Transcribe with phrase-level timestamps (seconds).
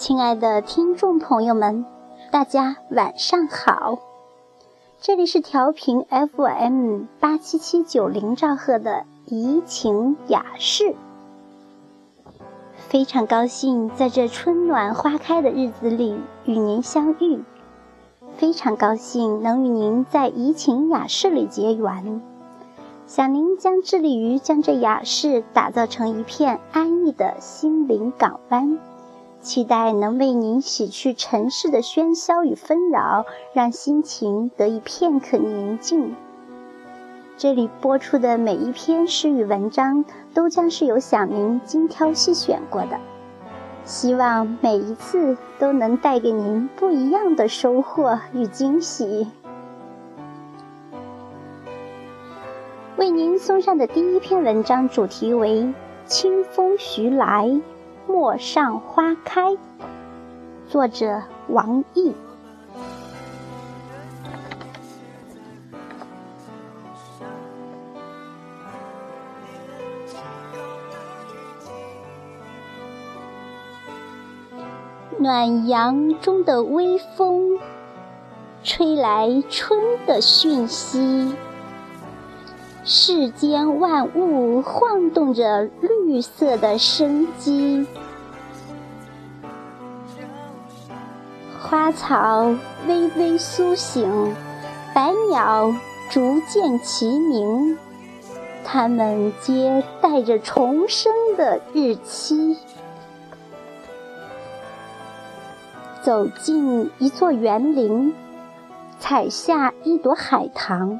[0.00, 1.84] 亲爱的听众朋友们，
[2.30, 3.98] 大家晚上好！
[4.98, 10.94] 这里是调频 FM 八七七九零兆赫的怡情雅室，
[12.88, 17.44] 非常高兴在这春暖花开的日子里与您相遇，
[18.38, 22.22] 非常高兴能与您在怡情雅室里结缘。
[23.06, 28.78] 想您将致力于将这雅室打造成一片安逸的心灵港湾，
[29.40, 36.14] 期待能为您洗去尘世的喧嚣与纷扰，让心情得以片刻宁静。
[37.38, 40.04] 这里播出的每一篇诗与文章，
[40.34, 43.00] 都将是由想您精挑细选过的，
[43.86, 49.26] 希望每一次都能带给您不一样的收获与惊喜。
[52.98, 55.62] 为您送上的第一篇文章主题为
[56.04, 57.58] 《清风徐来，
[58.06, 59.52] 陌上花开》，
[60.68, 62.12] 作者王毅。
[75.18, 77.58] 暖阳中的微风，
[78.64, 81.34] 吹来春的讯息。
[82.82, 85.68] 世间万物晃动着
[86.10, 87.86] 绿色的生机，
[91.62, 92.52] 花草
[92.88, 94.34] 微微苏醒，
[94.92, 95.72] 百鸟
[96.10, 97.78] 逐渐齐鸣，
[98.64, 102.58] 它们皆带着重生的日期。
[106.02, 108.12] 走进一座园林，
[108.98, 110.98] 采下一朵海棠。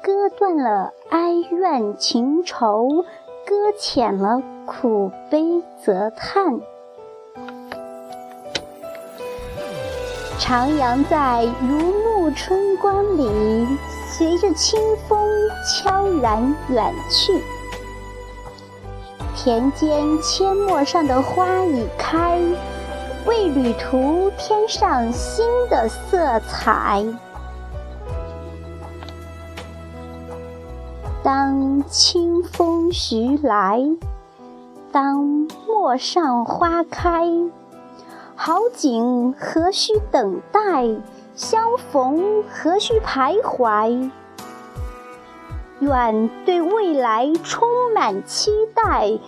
[0.00, 3.04] 割断了哀怨情仇，
[3.48, 5.42] 搁浅了苦悲
[5.82, 6.60] 则叹。
[10.38, 13.66] 徜徉在如沐春光里，
[14.10, 15.26] 随着清风
[15.66, 17.42] 悄然远去。
[19.34, 22.38] 田间阡陌上的花已开，
[23.24, 27.02] 为旅途添上新的色彩。
[31.22, 33.82] 当清风徐来，
[34.92, 37.26] 当陌上花开，
[38.36, 40.86] 好景何须等待？
[41.34, 44.10] 相逢何须徘徊？
[45.80, 49.18] 愿对未来充满期待，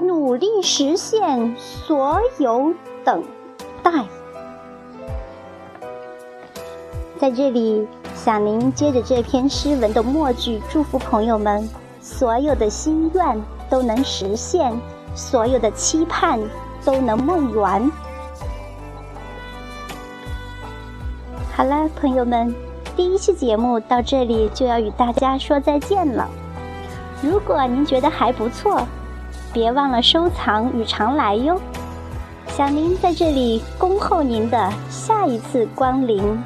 [0.00, 2.74] 努力实现所有
[3.04, 3.24] 等
[3.82, 4.06] 待。
[7.18, 7.86] 在这里。
[8.22, 11.66] 想您接着这篇诗文的末句，祝福朋友们
[12.02, 14.78] 所有的心愿都能实现，
[15.14, 16.38] 所有的期盼
[16.84, 17.90] 都能梦圆。
[21.56, 22.54] 好了，朋友们，
[22.94, 26.28] 第一期节目到这里就要与大家说再见了。
[27.22, 28.86] 如果您觉得还不错，
[29.50, 31.58] 别忘了收藏与常来哟。
[32.48, 36.38] 想您在这里恭候您的下一次光临。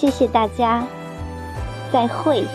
[0.00, 0.82] 谢谢大家，
[1.92, 2.46] 再会。